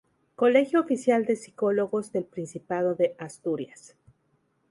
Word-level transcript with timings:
Colegio 0.35 0.79
Oficial 0.81 1.25
de 1.25 1.35
Psicólogos 1.35 2.11
del 2.11 2.25
Principado 2.25 2.95
de 2.95 3.13
Asturias. 3.19 3.95